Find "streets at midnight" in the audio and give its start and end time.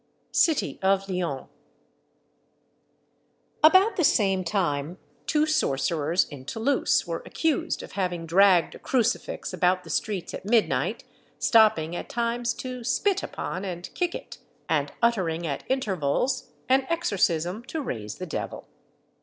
9.91-11.03